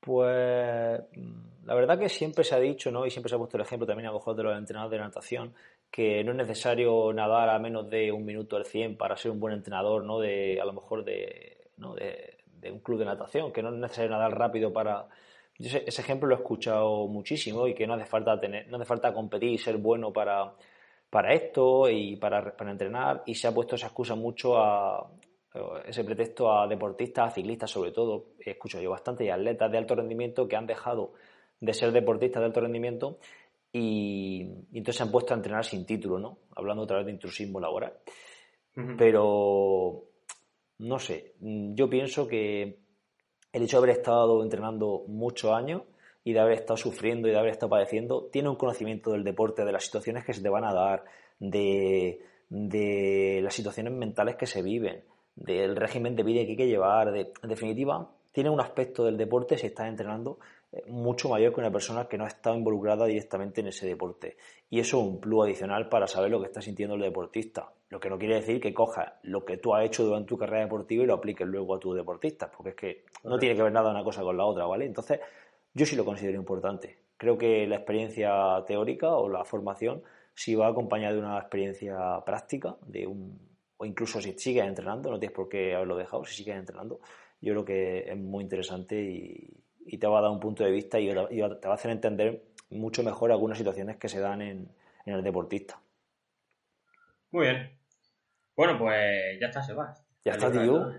[0.00, 3.07] Pues mm, la verdad que siempre se ha dicho, ¿no?
[3.07, 5.05] Y siempre se ha puesto el ejemplo también a lo mejor de los entrenadores de
[5.05, 5.55] natación,
[5.90, 9.40] que no es necesario nadar a menos de un minuto al 100 para ser un
[9.40, 10.18] buen entrenador, ¿no?
[10.18, 11.94] De, a lo mejor de, ¿no?
[11.94, 12.38] de,
[12.70, 15.07] un club de natación, que no es necesario nadar rápido para,
[15.59, 19.12] ese, ejemplo lo he escuchado muchísimo y que no hace falta tener, no hace falta
[19.12, 20.53] competir y ser bueno para,
[21.11, 25.11] para esto y para, para entrenar y se ha puesto esa excusa mucho a
[25.87, 29.79] ese pretexto a deportistas, a ciclistas sobre todo, he escuchado yo bastante, y atletas de
[29.79, 31.12] alto rendimiento que han dejado
[31.62, 33.18] de ser deportistas de alto rendimiento
[33.72, 36.38] y, entonces se han puesto a entrenar sin título, ¿no?
[36.57, 37.94] Hablando otra vez de intrusismo laboral.
[38.98, 40.05] Pero,
[40.79, 42.79] no sé, yo pienso que
[43.53, 45.83] el hecho de haber estado entrenando muchos años
[46.25, 49.64] y de haber estado sufriendo y de haber estado padeciendo, tiene un conocimiento del deporte,
[49.64, 51.05] de las situaciones que se te van a dar,
[51.38, 52.20] de,
[52.51, 55.05] las situaciones mentales que se viven,
[55.37, 59.16] del régimen de vida que hay que llevar, de, en definitiva, tiene un aspecto del
[59.16, 60.38] deporte si estás entrenando
[60.87, 64.37] mucho mayor que una persona que no ha estado involucrada directamente en ese deporte.
[64.70, 67.72] Y eso es un plus adicional para saber lo que está sintiendo el deportista.
[67.90, 70.62] Lo que no quiere decir que cojas lo que tú has hecho durante tu carrera
[70.62, 73.72] deportiva y lo apliques luego a tu deportista, porque es que no tiene que ver
[73.72, 74.87] nada una cosa con la otra, ¿vale?
[74.87, 75.20] Entonces,
[75.74, 76.98] yo sí lo considero importante.
[77.18, 80.02] Creo que la experiencia teórica o la formación
[80.35, 83.38] si va acompañada de una experiencia práctica, de un,
[83.76, 87.00] o incluso si sigues entrenando, no tienes por qué haberlo dejado, si sigues entrenando,
[87.40, 89.62] yo creo que es muy interesante y,
[89.99, 93.03] te va a dar un punto de vista y, te va a hacer entender mucho
[93.03, 94.68] mejor algunas situaciones que se dan en,
[95.05, 95.81] en el deportista.
[97.31, 97.79] Muy bien.
[98.55, 100.05] Bueno, pues ya está, Sebas.
[100.25, 100.92] Ya está, tío.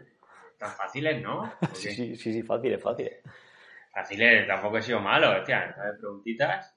[0.57, 1.51] Tan fáciles, ¿no?
[1.73, 3.21] sí, sí, sí, fáciles, fáciles.
[3.91, 5.75] Fáciles, tampoco he sido malo, hostia.
[5.99, 6.75] preguntitas.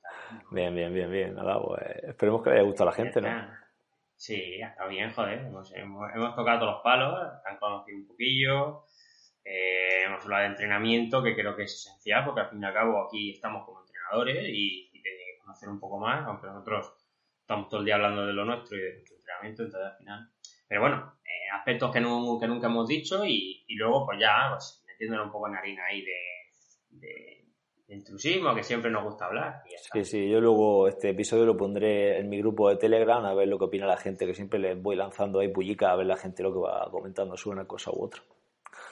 [0.51, 1.35] Bien, bien, bien, bien.
[1.35, 3.29] Nada, pues esperemos que le haya gustado a la gente, ¿no?
[4.17, 5.39] Sí, ha estado bien, joder.
[5.41, 8.85] Hemos, hemos, tocado todos los palos, han conocido un poquillo.
[9.49, 12.75] Eh, hemos hablado de entrenamiento, que creo que es esencial, porque al fin y al
[12.75, 16.93] cabo aquí estamos como entrenadores y, y de conocer un poco más, aunque nosotros
[17.41, 20.31] estamos todo el día hablando de lo nuestro y de nuestro entrenamiento, entonces al final.
[20.67, 24.49] Pero bueno, eh, aspectos que, no, que, nunca hemos dicho y, y luego pues ya
[24.51, 26.19] pues, metiéndole un poco en harina ahí de,
[26.91, 29.63] de, intrusismo, que siempre nos gusta hablar.
[29.93, 33.47] sí, sí, yo luego este episodio lo pondré en mi grupo de Telegram a ver
[33.47, 36.17] lo que opina la gente, que siempre les voy lanzando ahí pullica a ver la
[36.17, 38.21] gente lo que va comentando sobre una cosa u otra.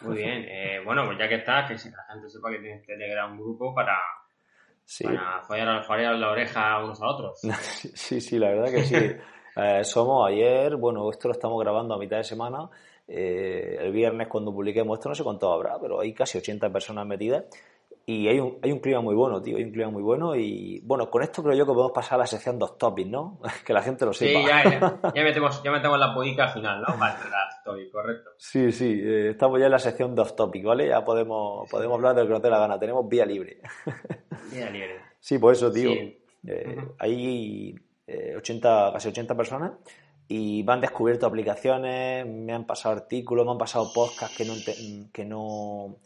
[0.02, 3.30] Muy bien, eh, bueno, pues ya que está, que la gente sepa que tienes Telegram
[3.32, 3.98] un grupo para,
[4.84, 5.04] sí.
[5.04, 7.40] para fallar, fallar la oreja unos a otros.
[7.94, 8.96] sí, sí, la verdad que sí.
[9.56, 12.68] eh, somos ayer, bueno, esto lo estamos grabando a mitad de semana.
[13.06, 17.06] Eh, el viernes cuando publiquemos esto no sé cuánto habrá, pero hay casi 80 personas
[17.06, 17.44] metidas
[18.06, 20.80] y hay un, hay un clima muy bueno, tío, hay un clima muy bueno y
[20.84, 23.40] bueno, con esto creo yo que podemos pasar a la sección dos topics, ¿no?
[23.64, 24.40] que la gente lo sepa.
[24.40, 26.98] Sí, ya, ya, metemos, ya metemos la podica al final, ¿no?
[26.98, 27.14] Vale,
[27.64, 28.30] topic, correcto.
[28.36, 30.88] Sí, sí, eh, estamos ya en la sección dos topics, ¿vale?
[30.88, 33.60] Ya podemos, podemos hablar de lo que nos dé la gana, tenemos vía libre.
[34.52, 35.00] vía libre.
[35.18, 35.90] Sí, por eso, tío.
[35.90, 36.20] Sí.
[36.46, 36.94] Eh, uh -huh.
[36.98, 37.74] Hay
[38.06, 39.72] eh, 80, casi 80 personas
[40.28, 44.54] y me han descubierto aplicaciones, me han pasado artículos, me han pasado podcasts que no,
[45.12, 45.96] que no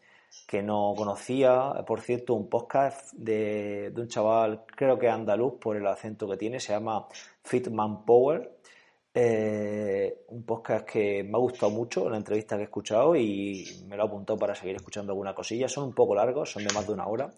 [0.46, 5.86] que no conocía, por cierto, un podcast de, un chaval, creo que andaluz por el
[5.86, 7.06] acento que tiene, se llama
[7.42, 8.58] Fitman Power.
[9.12, 13.96] Eh, un podcast que me ha gustado mucho, la entrevista que he escuchado y me
[13.96, 15.68] lo he apuntado para seguir escuchando alguna cosilla.
[15.68, 17.30] Son un poco largos, son de más de una hora,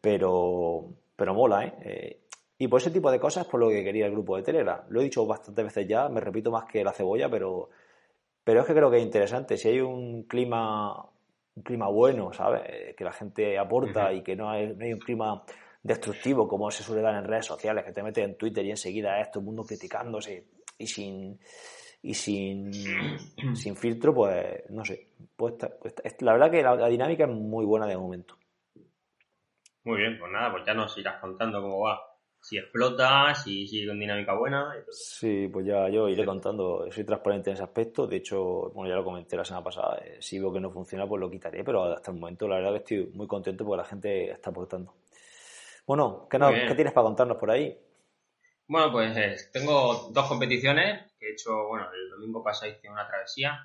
[0.00, 0.84] pero,
[1.16, 1.74] pero mola, ¿eh?
[1.82, 2.20] eh
[2.58, 4.80] y por ese tipo de cosas por lo que quería el grupo de Telegram.
[4.88, 7.68] Lo he dicho bastantes veces ya, me repito más que la cebolla, pero,
[8.44, 9.58] pero es que creo que es interesante.
[9.58, 11.06] Si hay un clima
[11.56, 12.94] un clima bueno, ¿sabes?
[12.94, 14.18] Que la gente aporta uh -huh.
[14.18, 15.42] y que no hay, no hay, un clima
[15.82, 19.20] destructivo como se suele dar en redes sociales, que te metes en Twitter y enseguida
[19.20, 20.44] es todo el mundo criticándose
[20.78, 21.38] y sin
[22.02, 22.72] y sin,
[23.56, 25.08] sin filtro, pues no sé.
[25.34, 28.36] Pues, pues, la verdad que la, la, dinámica es muy buena de momento.
[29.84, 32.15] Muy bien, pues nada, pues ya nos irás contando cómo va
[32.46, 34.72] si explota, si sigue con dinámica buena.
[34.88, 36.86] Sí, pues ya yo iré contando.
[36.92, 38.06] Soy transparente en ese aspecto.
[38.06, 39.98] De hecho, bueno, ya lo comenté la semana pasada.
[40.04, 41.64] Eh, si veo que no funciona, pues lo quitaré.
[41.64, 44.94] Pero hasta el momento, la verdad que estoy muy contento porque la gente está aportando.
[45.88, 47.76] Bueno, ¿qué, no, ¿qué tienes para contarnos por ahí?
[48.68, 51.66] Bueno, pues eh, tengo dos competiciones que he hecho.
[51.66, 53.58] Bueno, el domingo pasado hice una travesía.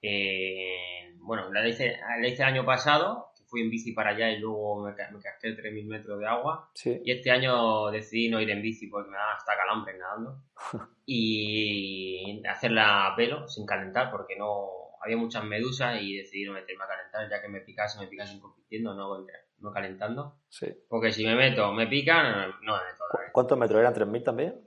[0.00, 4.38] Eh, bueno, la hice, la hice el año pasado fui en bici para allá y
[4.38, 6.70] luego me, me casqué 3.000 metros de agua.
[6.74, 7.00] Sí.
[7.02, 10.42] Y este año decidí no ir en bici porque me daba hasta calambre nadando.
[11.06, 14.68] y hacerla a pelo, sin calentar, porque no
[15.02, 18.40] había muchas medusas y decidí no meterme a calentar, ya que me picase, me picasen
[18.40, 19.24] compitiendo, no,
[19.60, 20.36] no calentando.
[20.50, 20.66] Sí.
[20.88, 23.04] Porque si me meto, me pican, no me meto.
[23.32, 23.94] ¿Cuántos metros eran?
[23.94, 24.66] ¿3.000 también?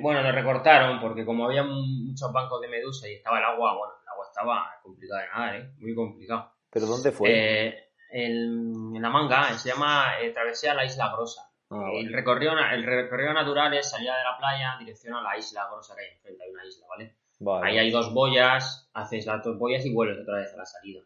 [0.00, 3.94] Bueno, lo recortaron porque como había muchos bancos de medusa y estaba el agua, bueno,
[4.02, 5.70] el agua estaba complicada de nadar, ¿eh?
[5.78, 6.52] Muy complicado.
[6.70, 7.30] ¿Pero dónde fue?
[7.30, 11.48] Eh, en, en, la manga, se llama eh, Travesía a la Isla Grosa.
[11.70, 15.36] Ah, el, recorrido, el recorrido natural es salir de la playa en dirección a la
[15.36, 17.16] Isla Grosa que hay enfrente, hay una isla, ¿vale?
[17.40, 17.68] vale.
[17.68, 21.02] Ahí hay dos boyas, haces las dos boyas y vuelves otra vez a la salida.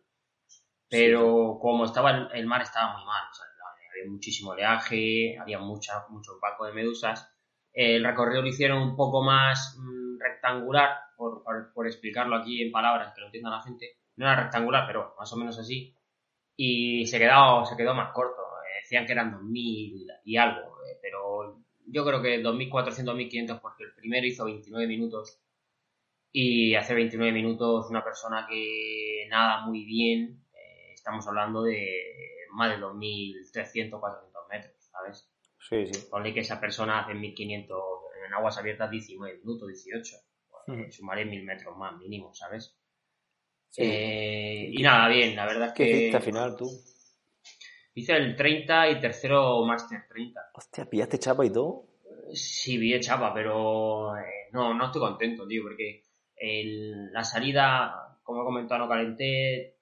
[0.88, 1.59] Pero sí.
[1.61, 3.47] como estaba el, el, mar estaba muy mal, o sea,
[3.91, 7.29] había muchísimo oleaje, había mucha, mucho opaco de medusas.
[7.73, 12.71] El recorrido lo hicieron un poco más mmm, rectangular, por, por, por explicarlo aquí en
[12.71, 13.99] palabras que lo entienda la gente.
[14.17, 15.97] No era rectangular, pero más o menos así
[16.57, 18.43] y se quedó, se quedó más corto.
[18.43, 23.85] Eh, decían que eran 2.000 y algo, eh, pero yo creo que 2.400, 2.500 porque
[23.85, 25.38] el primero hizo 29 minutos
[26.33, 32.12] y hace 29 minutos una persona que nada muy bien, eh, estamos hablando de
[32.53, 35.29] más de 2.300, 400 metros, ¿sabes?
[35.69, 36.09] Sí, sí.
[36.11, 37.69] Ponle que esa persona hace 1.500
[38.27, 40.17] en aguas abiertas 19 minutos, 18.
[40.51, 40.91] Pues, uh -huh.
[40.91, 42.77] Sumaré 1.000 metros más mínimo, ¿sabes?
[43.73, 43.83] Sí.
[43.83, 45.85] Eh, y nada, bien, la verdad es que.
[45.85, 46.69] ¿Qué hiciste al final tú?
[47.95, 50.41] Hice el 30 y tercero Master 30.
[50.53, 51.87] Hostia, ¿pillaste chapa y todo?
[52.35, 56.03] Sí, vi chapa, pero eh, no, no estoy contento, tío, porque
[56.37, 59.79] el, la salida, como he comentado, no calenté.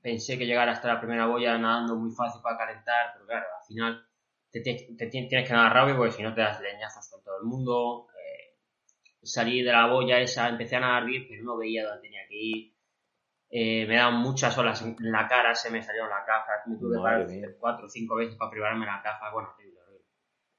[0.00, 3.66] Pensé que llegar hasta la primera boya nadando muy fácil para calentar, pero claro, al
[3.66, 4.06] final
[4.50, 7.36] te, te, te tienes que nadar rápido porque si no te das leñazos con todo
[7.38, 8.06] el mundo.
[8.18, 8.56] Eh,
[9.22, 12.36] salí de la boya esa, empecé a nadar bien, pero no veía dónde tenía que
[12.36, 12.79] ir
[13.50, 16.96] eh, me daban muchas olas en la cara, se me salieron la caja, me tuve
[16.96, 17.26] que parar
[17.58, 19.48] cuatro o cinco veces para privarme la caja, bueno.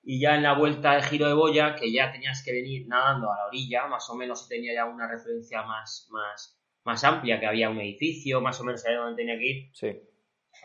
[0.03, 3.31] Y ya en la vuelta de giro de boya, que ya tenías que venir nadando
[3.31, 7.45] a la orilla, más o menos tenía ya una referencia más, más, más amplia, que
[7.45, 9.69] había un edificio, más o menos sabía dónde tenía que ir.
[9.73, 10.01] Sí.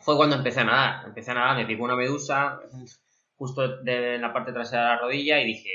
[0.00, 2.58] Fue cuando empecé a nadar, empecé a nadar, me picó una medusa
[3.36, 5.70] justo de, en la parte trasera de la rodilla y dije,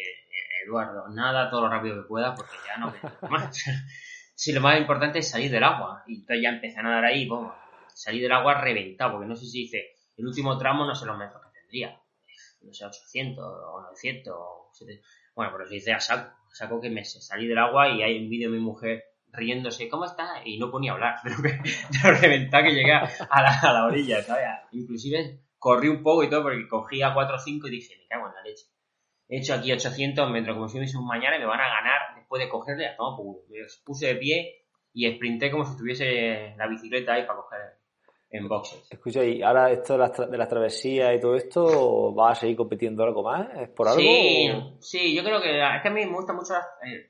[0.65, 3.63] Eduardo, nada todo lo rápido que pueda porque ya no me más
[4.41, 6.03] si lo más importante es salir del agua.
[6.07, 7.53] Y entonces ya empecé a nadar ahí, bueno,
[7.93, 11.15] salí del agua reventado, porque no sé si dice, el último tramo no sé los
[11.15, 12.01] metros que tendría,
[12.61, 14.35] no sé, 800 o 900,
[15.35, 18.31] bueno, pero se dice a saco, saco que me salí del agua y hay un
[18.31, 20.41] vídeo de mi mujer riéndose, ¿cómo está?
[20.43, 21.39] Y no ponía hablar, pero
[22.19, 24.47] que lo que llegué a la, a la orilla, ¿sabes?
[24.71, 28.27] Inclusive corrí un poco y todo porque cogía 4 o 5 y dije, me cago
[28.27, 28.65] en la leche.
[29.29, 32.20] He hecho aquí 800 metros como si hubiese un mañana y me van a ganar
[32.31, 36.67] después de cogerle a todo Me puse de pie y sprinté como si tuviese la
[36.67, 37.59] bicicleta ahí para coger
[38.29, 38.87] en boxes.
[38.89, 42.55] Escucha, y ahora esto de las, de las travesías y todo esto, ¿vas a seguir
[42.55, 43.49] compitiendo algo más?
[43.57, 43.99] ¿Es por algo?
[43.99, 47.07] Sí, sí, yo creo que es que a mí me gustan mucho las, eh,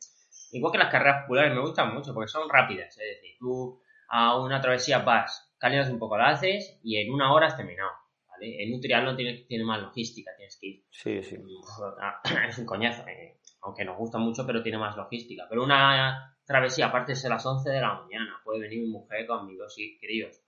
[0.54, 2.98] igual que las carreras populares, me gustan mucho porque son rápidas.
[2.98, 3.80] Es decir, tú
[4.10, 7.92] a una travesía vas, calientas un poco, la haces y en una hora has terminado.
[8.28, 8.64] ¿vale?
[8.64, 10.84] En un triatlón tiene, tiene más logística, tienes que ir.
[10.90, 11.38] Sí, sí.
[12.50, 15.46] Es un coñazo, eh, aunque nos gusta mucho, pero tiene más logística.
[15.50, 19.26] Pero una travesía, aparte es a las 11 de la mañana, puede venir mi mujer
[19.26, 20.42] con mis dos críos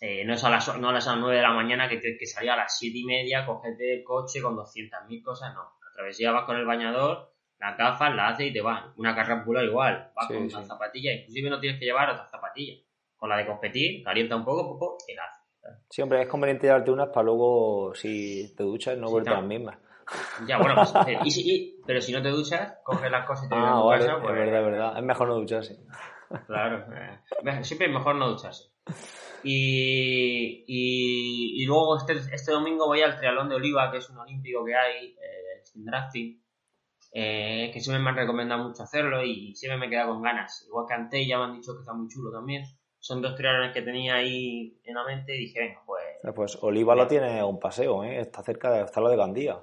[0.00, 2.26] eh, no es a las, no a las 9 de la mañana que tienes que
[2.26, 5.62] salir a las 7 y media, cogerte el coche con 200.000 cosas, no.
[5.62, 8.84] La travesía vas con el bañador, las gafas, la haces y te vas.
[8.96, 10.56] Una carrera pura igual, vas con sí.
[10.66, 12.80] zapatillas, inclusive no tienes que llevar otras zapatillas.
[13.16, 15.84] Con la de competir, calienta un poco, poco y la haces.
[15.88, 19.44] Sí, hombre, es conveniente llevarte unas para luego, si te duchas, no sí, a las
[19.44, 19.78] mismas.
[20.46, 20.92] Ya, bueno, pues,
[21.24, 24.20] y si, pero si no te duchas, coges las cosas y te ah, vale, casa,
[24.20, 24.98] pues, es verdad, es verdad.
[24.98, 25.78] Es mejor no ducharse.
[26.46, 28.70] Claro, eh, siempre es mejor no ducharse.
[29.42, 34.18] Y, y, y, luego este, este domingo voy al Trialón de Oliva, que es un
[34.18, 36.42] olímpico que hay, eh, sin drafting,
[37.12, 40.64] eh, que siempre me han recomendado mucho hacerlo y siempre me queda con ganas.
[40.66, 42.64] Igual que Ante ya me han dicho que está muy chulo también.
[42.98, 46.02] Son dos trialones que tenía ahí en la mente y dije, venga, pues...
[46.34, 48.18] Pues Oliva lo tiene un paseo, ¿eh?
[48.18, 48.82] Está cerca de...
[48.82, 49.60] está lo de Gandía.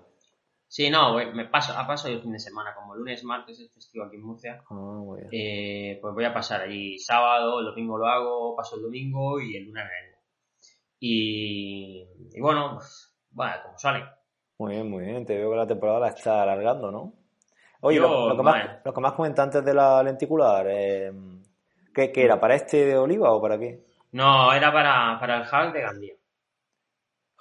[0.72, 4.06] Sí, no, me paso, a paso el fin de semana, como lunes, martes es festivo
[4.06, 4.64] aquí en Murcia.
[4.70, 9.42] Ah, eh, pues voy a pasar allí sábado, el domingo lo hago, paso el domingo
[9.42, 10.18] y el lunes vengo.
[10.98, 14.06] Y, y bueno, pues, bueno, como sale.
[14.60, 15.26] Muy bien, muy bien.
[15.26, 17.16] Te veo que la temporada la está alargando, ¿no?
[17.82, 21.12] Oye, lo, lo, que más, lo que más comenté antes de la lenticular, eh,
[21.94, 22.40] ¿qué, ¿qué, era?
[22.40, 23.84] ¿Para este de Oliva o para qué?
[24.14, 26.14] No, era para, para el HAL de Gandía.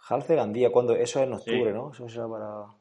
[0.09, 1.73] HAL de Gandía, cuando eso es en octubre, Sí.
[1.73, 1.93] ¿no?
[1.93, 2.80] Eso será para...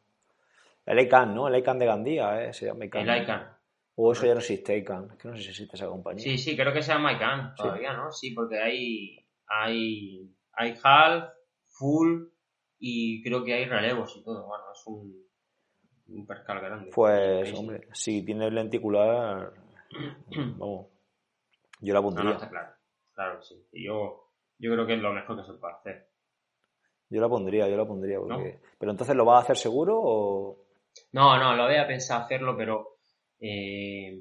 [0.89, 1.47] El ICANN, ¿no?
[1.47, 2.53] El ICANN de Gandía, ¿eh?
[2.53, 3.07] Se llama ICANN.
[3.07, 3.47] El ICANN.
[3.95, 5.11] O eso ya no existe, ICANN.
[5.11, 6.23] Es que no sé si existe esa compañía.
[6.23, 8.11] Sí, sí, creo que se llama ICANN todavía, ¿no?
[8.11, 11.29] Sí, porque hay, hay, hay half,
[11.67, 12.23] full
[12.79, 14.47] y creo que hay relevos y todo.
[14.47, 15.25] Bueno, es un,
[16.07, 16.91] un percal grande.
[16.93, 19.53] Pues, hombre, si tienes lenticular,
[20.57, 20.87] vamos,
[21.81, 22.29] yo la No, pondría.
[22.29, 22.71] no, está claro.
[23.13, 23.63] Claro, sí.
[23.73, 26.09] Y yo, yo creo que es lo mejor que se puede hacer.
[27.09, 28.17] Yo la pondría, yo la pondría.
[28.19, 28.59] Porque...
[28.79, 30.68] Pero entonces, ¿lo vas a hacer seguro o...?
[31.11, 32.97] No, no, lo había pensado hacerlo, pero
[33.39, 34.19] eh,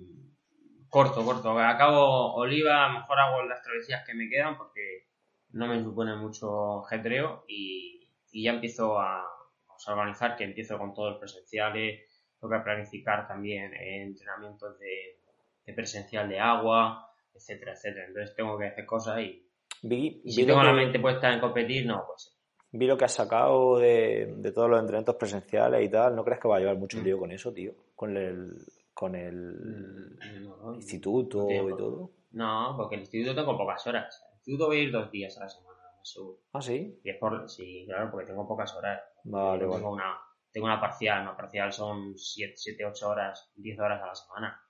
[0.89, 1.59] corto, corto.
[1.59, 5.07] Acabo Oliva, a lo mejor hago las travesías que me quedan porque
[5.51, 10.95] no me supone mucho ajetreo y, y ya empiezo a, a organizar que empiezo con
[10.95, 12.03] todos los presenciales,
[12.41, 15.19] tengo que planificar también eh, entrenamientos de,
[15.67, 18.07] de presencial de agua, etcétera, etcétera.
[18.07, 19.45] Entonces tengo que hacer cosas y,
[19.81, 22.38] si tengo la mente puesta en competir, no, pues
[22.71, 26.15] Vi lo que has sacado de, de todos los entrenamientos presenciales y tal.
[26.15, 27.73] ¿No crees que va a llevar mucho lío con eso, tío?
[27.95, 28.57] Con el,
[28.93, 32.11] con el no, instituto y todo.
[32.33, 34.23] No, porque el instituto tengo pocas horas.
[34.31, 36.41] El instituto voy a ir dos días a la semana, seguro.
[36.53, 37.01] Ah, sí.
[37.03, 39.03] Y es por, sí, claro, porque tengo pocas horas.
[39.25, 39.81] Vale, Yo vale.
[39.81, 40.19] tengo una,
[40.53, 44.63] tengo una parcial, una parcial son 7, 8 horas, 10 horas a la semana.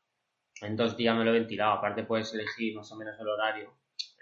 [0.62, 1.72] En dos días me lo he ventilado.
[1.72, 3.72] Aparte puedes elegir más o menos el horario.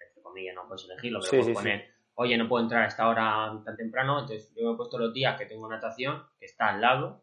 [0.07, 2.88] Entre comillas, no puedes elegirlo, pero Sí, puedes sí, poner, oye, no puedo entrar a
[2.88, 4.20] esta hora tan temprano.
[4.20, 7.22] Entonces yo me he puesto los días que tengo natación, que está al lado.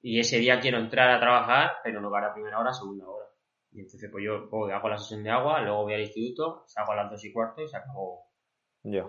[0.00, 3.26] Y ese día quiero entrar a trabajar, pero no para primera hora, segunda hora.
[3.72, 6.92] Y entonces pues yo voy, hago la sesión de agua, luego voy al instituto, saco
[6.92, 8.26] a las dos y cuarto y se acabó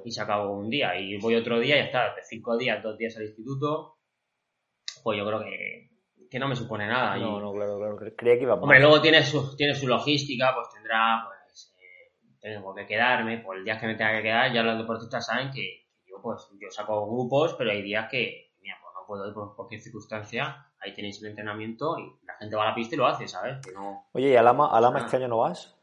[0.06, 0.96] y se acabó un día.
[1.00, 2.16] Y voy otro día y ya está.
[2.16, 3.98] De cinco días, dos días al instituto,
[5.04, 5.90] pues yo creo que,
[6.30, 7.18] que no me supone nada.
[7.18, 7.98] No, y, no, claro, claro.
[7.98, 8.64] Cre- Creía que iba más.
[8.64, 11.33] Hombre, luego tiene su, tiene su logística, pues tendrá, pues,
[12.52, 15.52] tengo que quedarme, por el día que me tenga que quedar, ya los deportistas saben
[15.52, 19.34] que yo, pues, yo saco grupos, pero hay días que, mira, pues no puedo ir
[19.34, 22.98] por cualquier circunstancia, ahí tenéis el entrenamiento y la gente va a la pista y
[22.98, 23.66] lo hace, ¿sabes?
[23.66, 24.08] Que no...
[24.14, 25.06] Oye, ¿y Alama, Alama Ah.
[25.06, 25.76] este año no vas?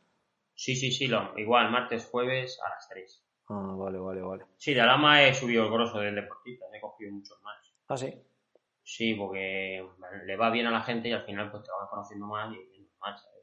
[0.54, 3.26] Sí, sí, sí, lo, igual, martes, jueves a las 3.
[3.48, 4.44] Ah, vale, vale, vale.
[4.58, 7.56] Sí, de Alama he subido el grosso del deportista, he cogido muchos más.
[7.88, 8.14] Ah, sí.
[8.82, 9.86] Sí, porque
[10.26, 12.58] le va bien a la gente y al final pues te vas conociendo más y
[12.58, 13.39] es normal, ¿sabes?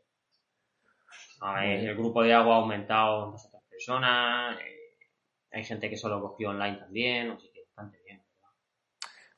[1.63, 4.97] El grupo de agua ha aumentado en dos otras personas, eh,
[5.51, 8.21] hay gente que solo cogió online también, así que bastante bien.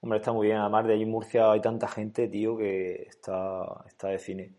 [0.02, 0.60] Hombre, está muy bien.
[0.60, 4.54] Además, de allí en Murcia hay tanta gente, tío, que está, está de cine.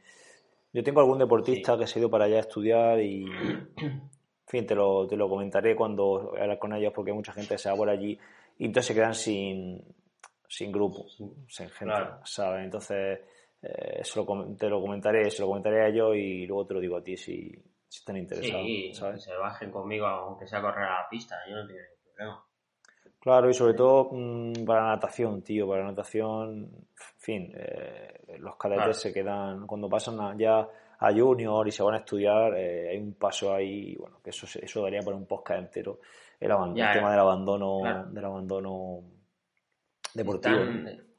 [0.72, 1.80] Yo tengo algún deportista Sí.
[1.80, 3.24] que se ha ido para allá a estudiar y
[4.46, 7.76] fin, te lo, te lo comentaré cuando hablar con ellos porque mucha gente se va
[7.76, 8.18] por allí
[8.58, 9.82] y entonces se quedan sin,
[10.46, 12.64] sin grupo, sin gente, ¿sabes?
[12.64, 13.20] Entonces,
[13.62, 14.02] eh,
[14.58, 17.16] te lo comentaré, se lo comentaré a ellos y luego te lo digo a ti
[17.16, 17.50] si,
[17.88, 18.64] si están interesados.
[18.64, 19.22] Sí, ¿sabes?
[19.22, 22.44] se bajen conmigo aunque sea correr a la pista, yo no tengo ningún problema.
[23.20, 28.56] Claro, y sobre todo mm, para natación, tío, para la natación, en fin, eh, los
[28.56, 30.66] cadetes se quedan, cuando pasan ya
[30.98, 34.46] a junior y se van a estudiar, eh, hay un paso ahí, bueno, que eso,
[34.58, 36.00] eso daría por un podcast entero,
[36.38, 39.02] el, tema del abandono, del abandono
[40.14, 40.56] deportivo.
[40.56, 41.09] Están,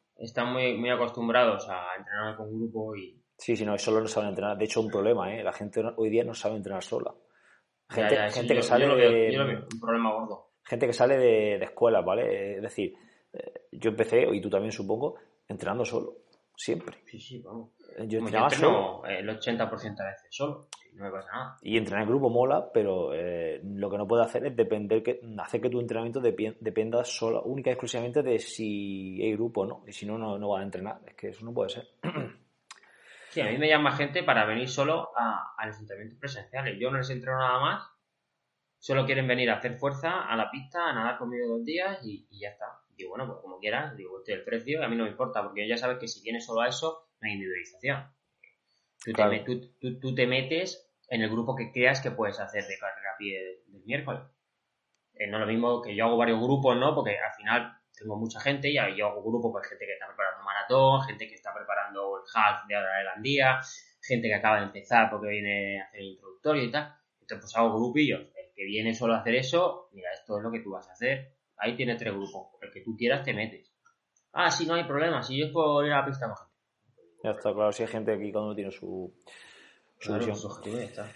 [0.46, 3.22] muy, muy acostumbrados a entrenar con grupo y...
[3.38, 4.58] Sí, sí, no, solo no saben entrenar.
[4.58, 5.44] De hecho, un problema, ¿eh?
[5.44, 7.12] La gente hoy día no sabe entrenar sola.
[7.90, 9.66] Gente, gente que sale de...
[9.74, 12.56] un problema gordo gente que sale de, de escuela, ¿vale?
[12.56, 12.94] Es decir,
[13.34, 15.16] eh, yo empecé, y tú también supongo,
[15.48, 16.18] entrenando solo,
[16.56, 16.98] siempre.
[17.06, 17.72] Sí, sí, vamos.
[18.08, 19.06] Yo entrenaba solo.
[19.06, 21.58] El 80% de veces solo, no me pasa nada.
[21.62, 25.22] Y entrenar en grupo mola, pero eh, lo que no puedo hacer es depender que,
[25.40, 29.84] hacer que tu entrenamiento dependa solo, única y exclusivamente de si hay grupo o no.
[29.88, 31.00] Y si no, no, no vas a entrenar.
[31.06, 31.88] Es que eso no puede ser.
[33.32, 36.78] Sí, a mí me llama gente para venir solo a, a los entrenamientos presenciales.
[36.78, 37.92] Yo no les entreno nada más
[38.82, 42.26] solo quieren venir a hacer fuerza a la pista, a nadar conmigo dos días y,
[42.32, 42.66] ya está.
[42.98, 45.68] Digo, bueno, pues como quieras, digo, este el precio, a mí no me importa, porque
[45.68, 48.08] ya sabes que si vienes solo a eso, no hay individualización.
[49.04, 53.14] Tú, te, tú, te, metes en el grupo que creas que puedes hacer de carrera
[53.14, 54.22] a pie del, miércoles.
[55.16, 56.94] Eh, no lo mismo que yo hago varios grupos, ¿no?
[56.94, 60.44] Porque al final tengo mucha gente y yo hago grupos con gente que está preparando
[60.44, 63.60] maratón, gente que está preparando el half de ahora el día,
[64.02, 66.96] gente que acaba de empezar porque viene a hacer el introductorio y tal.
[67.20, 68.22] Entonces, pues hago grupillos
[68.62, 71.34] que viene solo a hacer eso, mira, esto es lo que tú vas a hacer.
[71.58, 72.50] Ahí tienes tres grupos.
[72.62, 73.72] El que tú quieras te metes.
[74.34, 75.24] Ah, sí, no hay problema.
[75.24, 76.32] Si yo es por ir a la pista.
[77.24, 77.72] Ya está, claro.
[77.72, 79.14] Si hay gente aquí cuando tiene su,
[80.00, 80.38] su visión.
[80.82, 81.12] está.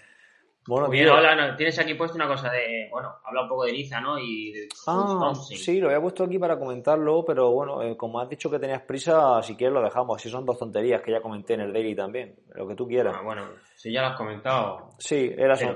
[0.68, 4.00] Bueno, Bien, hola, tienes aquí puesto una cosa de, bueno, habla un poco de Niza,
[4.00, 4.18] ¿no?
[4.18, 8.28] Y de ah, sí, lo había puesto aquí para comentarlo, pero bueno, eh, como has
[8.28, 10.20] dicho que tenías prisa, si quieres lo dejamos.
[10.20, 13.14] Si son dos tonterías que ya comenté en el daily también, lo que tú quieras.
[13.16, 14.90] Ah, bueno, si ya lo has comentado.
[14.98, 15.66] Sí, era sí,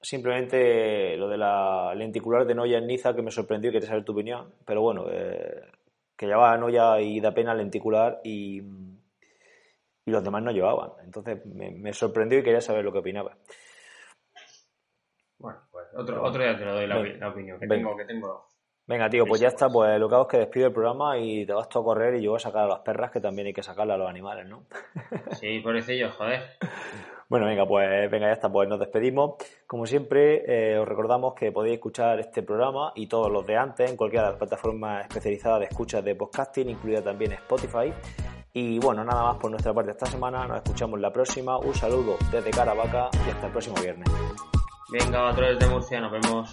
[0.00, 4.04] simplemente lo de la lenticular de Noya en Niza que me sorprendió y quería saber
[4.04, 5.60] tu opinión, pero bueno, eh,
[6.16, 8.62] que llevaba Noya y da pena lenticular y,
[10.06, 10.92] y los demás no llevaban.
[11.04, 13.36] Entonces me, me sorprendió y quería saber lo que opinaba.
[15.38, 18.46] Bueno, pues otro, otro día te lo doy la, opinión que tengo, que tengo.
[18.86, 19.68] Venga, tío, pues ya está.
[19.68, 22.14] Pues lo que hago es que despido el programa y te vas tú a correr
[22.14, 24.08] y yo voy a sacar a las perras, que también hay que sacarle a los
[24.08, 24.66] animales, ¿no?
[25.32, 26.42] Sí, por yo, joder.
[27.28, 29.36] Bueno, venga, pues venga, ya está, pues nos despedimos.
[29.66, 33.90] Como siempre, eh, os recordamos que podéis escuchar este programa y todos los de antes
[33.90, 37.92] en cualquiera de las plataformas especializadas de escuchas de podcasting, incluida también Spotify.
[38.56, 40.46] Y bueno, nada más por nuestra parte esta semana.
[40.46, 41.58] Nos escuchamos la próxima.
[41.58, 44.08] Un saludo desde Caravaca y hasta el próximo viernes.
[44.90, 46.52] Venga, otro desde Murcia, nos vemos.